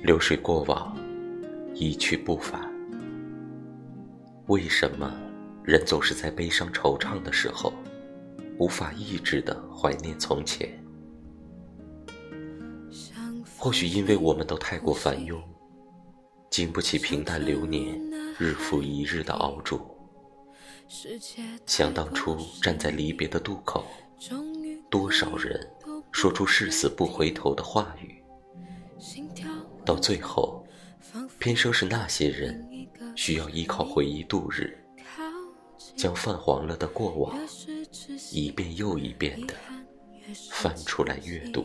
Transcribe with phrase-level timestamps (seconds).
[0.00, 0.96] 流水过往，
[1.74, 2.72] 一去不返。
[4.46, 5.12] 为什么
[5.64, 7.72] 人总是在悲伤惆怅的时候，
[8.58, 10.68] 无法抑制的怀念从前？
[13.58, 15.36] 或许因为我们都太过繁庸，
[16.48, 18.00] 经不起平淡流年
[18.38, 19.80] 日复一日的熬煮。
[21.66, 23.84] 想当初站在离别的渡口，
[24.88, 25.68] 多少人
[26.12, 28.17] 说出誓死不回头的话语。
[29.88, 30.62] 到最后，
[31.38, 32.62] 偏生是那些人
[33.16, 34.78] 需要依靠回忆度日，
[35.96, 37.34] 将泛黄了的过往
[38.30, 39.54] 一遍又一遍的
[40.50, 41.64] 翻出来阅读。